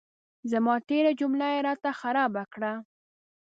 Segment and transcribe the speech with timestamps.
[0.51, 2.73] زما تېره جمله یې را ته خرابه کړه.